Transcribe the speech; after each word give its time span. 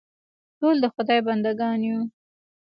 ټول 0.59 0.75
د 0.83 0.85
خدای 0.93 1.19
بنده 1.27 1.51
ګان 1.59 1.79
یو. 1.89 2.01